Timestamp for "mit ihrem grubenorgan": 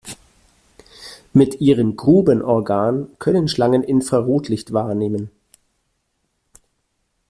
1.31-3.09